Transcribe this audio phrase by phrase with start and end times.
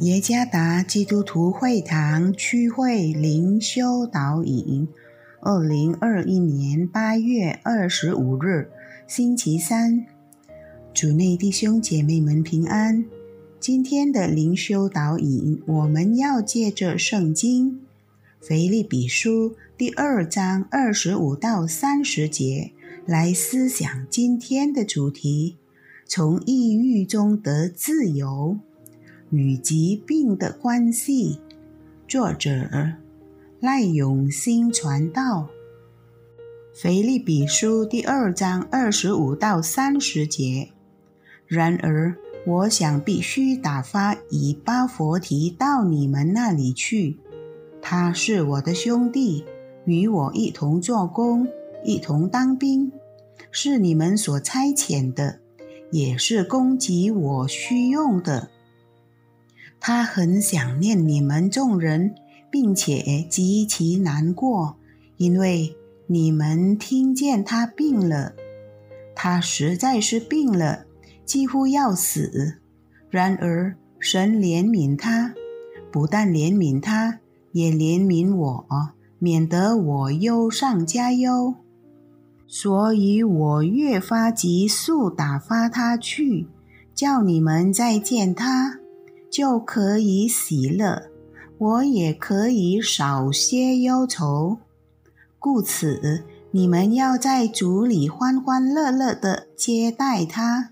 [0.00, 4.88] 耶加达基督徒会堂区会灵修导引，
[5.42, 8.70] 二零二一年八月二十五日，
[9.06, 10.06] 星期三，
[10.94, 13.04] 主内弟兄姐妹们平安。
[13.58, 17.72] 今天的灵修导引，我们要借着圣经
[18.40, 22.72] 《腓立比书》第二章二十五到三十节
[23.04, 25.58] 来思想今天的主题：
[26.06, 28.60] 从抑郁中得自由。
[29.30, 31.38] 与疾病的关系，
[32.08, 32.50] 作者
[33.60, 35.48] 赖永新传道。
[36.74, 40.70] 腓立比书第二章二十五到三十节。
[41.46, 47.16] 然而，我想必须打发以巴佛提到你们那里去。
[47.80, 49.44] 他是我的兄弟，
[49.84, 51.46] 与我一同做工，
[51.84, 52.90] 一同当兵，
[53.52, 55.38] 是你们所差遣的，
[55.92, 58.50] 也是供给我需用的。
[59.80, 62.14] 他很想念你们众人，
[62.50, 64.76] 并且极其难过，
[65.16, 65.74] 因为
[66.06, 68.34] 你们听见他病了。
[69.14, 70.84] 他实在是病了，
[71.24, 72.58] 几乎要死。
[73.08, 75.34] 然而神怜悯他，
[75.90, 77.20] 不但怜悯他，
[77.52, 78.66] 也怜悯我，
[79.18, 81.54] 免得我忧上加忧。
[82.46, 86.48] 所以我越发急速打发他去，
[86.94, 88.79] 叫你们再见他。
[89.30, 91.04] 就可以喜乐，
[91.56, 94.58] 我也可以少些忧愁。
[95.38, 100.70] 故此，你们要在主里欢欢乐乐地接待他，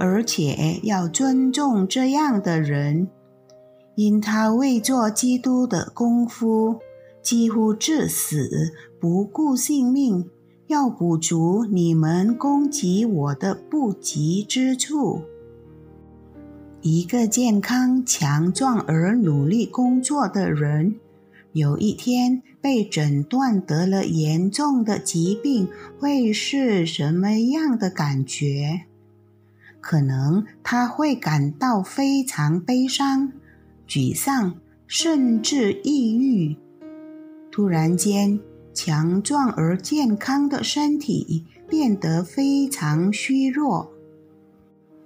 [0.00, 3.08] 而且要尊重这样的人，
[3.94, 6.80] 因他为做基督的功夫，
[7.22, 10.28] 几乎至死，不顾性命，
[10.66, 15.20] 要补足你们攻击我的不及之处。
[16.88, 20.94] 一个健康、强壮而努力工作的人，
[21.50, 25.66] 有一天被诊断得了严重的疾病，
[25.98, 28.82] 会是什么样的感觉？
[29.80, 33.32] 可能他会感到非常悲伤、
[33.88, 34.54] 沮丧，
[34.86, 36.56] 甚至抑郁。
[37.50, 38.38] 突然间，
[38.72, 43.90] 强壮而健康的身体变得非常虚弱。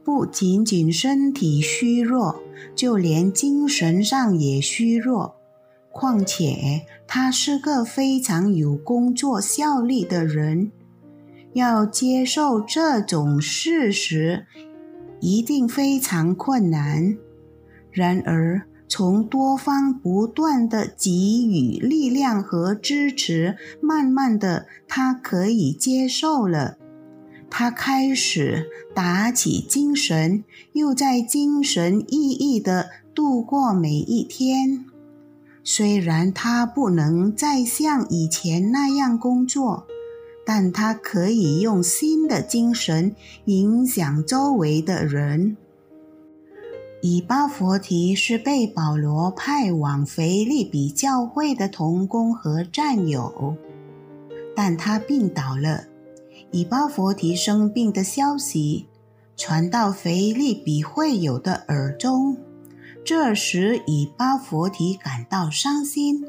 [0.05, 2.43] 不仅仅身体虚弱，
[2.75, 5.37] 就连精神上也虚弱。
[5.93, 10.71] 况且他是个非常有工作效率的人，
[11.53, 14.47] 要接受这种事实，
[15.21, 17.17] 一定非常困难。
[17.91, 26.79] 然而，从多方不断的给予力量和支持，慢慢的，他可以接受了。
[27.51, 34.87] 他开始打起精神，又在精神奕奕地度过每一天。
[35.63, 39.87] 虽然他不能再像以前那样工作，
[40.47, 45.57] 但他可以用新的精神影响周围的人。
[47.03, 53.57] 以巴佛提是被保罗派往腓利比教会的同工和战友，
[54.55, 55.90] 但他病倒了。
[56.53, 58.89] 以巴佛提生病的消息
[59.37, 62.37] 传到腓利比会友的耳中，
[63.05, 66.25] 这时以巴佛提感到伤心。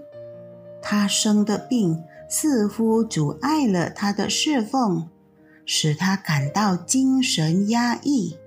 [0.82, 5.10] 他生的病似乎阻碍了他的侍奉，
[5.66, 8.38] 使他感到精神压抑。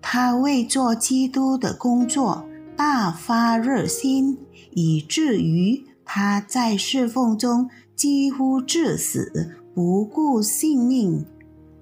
[0.00, 2.46] 他为做基督的工作
[2.76, 4.38] 大发热心，
[4.70, 9.57] 以至于他在侍奉中几乎致死。
[9.78, 11.24] 不顾性命，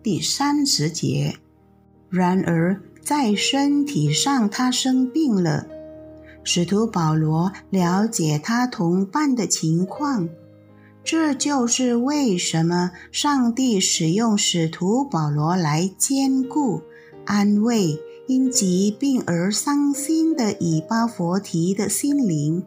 [0.03, 1.37] 第三十节。
[2.11, 5.67] 然而，在身体上他生病了。
[6.45, 10.29] 使徒保罗了解他同伴的情况，
[11.03, 16.83] 这就是为什么上帝使用使徒保罗来兼顾、
[17.25, 22.63] 安慰因疾病而伤心的以巴佛提的心灵。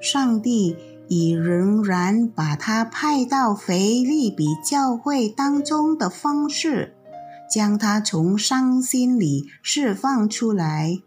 [0.00, 0.74] 上帝。
[1.14, 6.94] 以仍然把他派到腓利比教会当中的方式，
[7.50, 11.02] 将他从伤心里释放出来。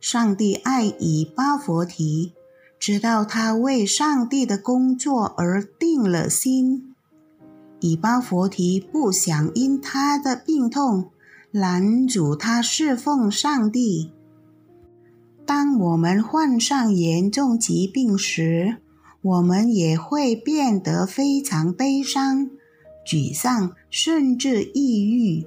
[0.00, 2.32] 上帝爱以巴佛提，
[2.80, 6.96] 知道他为上帝的工作而定了心。
[7.78, 11.10] 以巴佛提不想因他的病痛
[11.52, 14.10] 拦阻他侍奉上帝。
[15.46, 18.78] 当我们患上严重疾病时，
[19.20, 22.50] 我们也会变得非常悲伤、
[23.06, 25.46] 沮丧，甚至抑郁。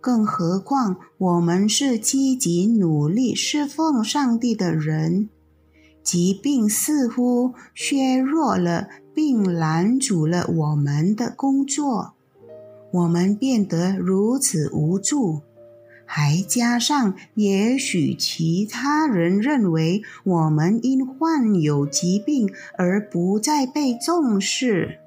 [0.00, 5.28] 更何况我们是积极努力侍奉上帝的人。
[6.02, 12.14] 疾病似乎削弱了并拦阻了我们的工作，
[12.92, 15.42] 我们变得如此无助。
[16.14, 24.98] 还加上，也许其他人认为我们因患有疾病而不再被重视，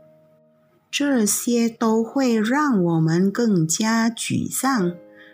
[0.90, 4.94] 这些都会让我们更加沮丧，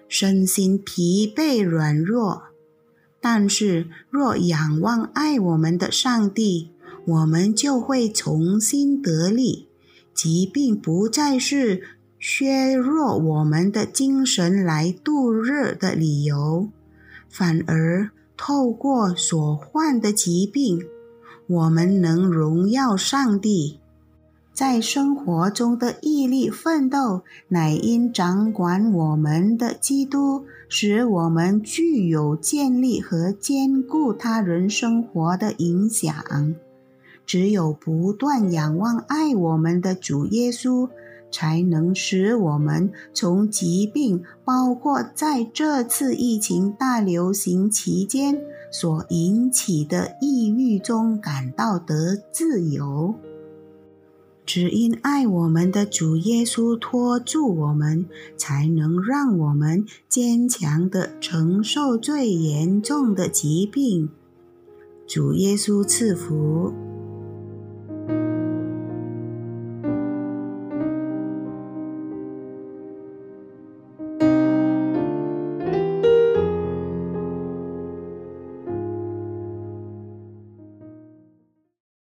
[0.09, 2.44] 身心疲惫软弱。
[3.21, 6.71] 但是，若仰望爱我们的上帝，
[7.06, 9.69] 我们就会重新得力，
[10.13, 11.81] 疾病不再是。
[12.21, 16.69] 削弱我们的精神来度日的理由，
[17.27, 20.83] 反而透过所患的疾病，
[21.47, 23.79] 我们能荣耀上帝。
[24.53, 36.13] 在生活中的毅力奋斗，乃因掌管我们的基督，使我们具有建立和兼顾他人生活的影响。
[37.25, 40.88] 只有不断仰望爱我们的主耶稣。
[41.31, 48.42] 才能使我们从疾病，包括在这次疫情大流行期间
[48.72, 53.16] 所引起的抑郁中感到得自由。
[54.44, 58.06] 只因爱我们的主耶稣托住我们，
[58.36, 64.10] 才能让我们坚强地承受最严重的疾病。
[65.07, 66.91] 主耶稣赐福。